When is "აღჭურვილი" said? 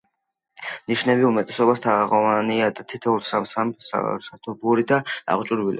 5.37-5.69